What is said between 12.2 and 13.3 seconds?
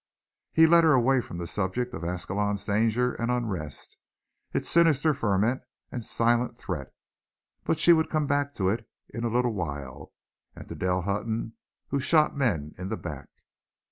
men in the back.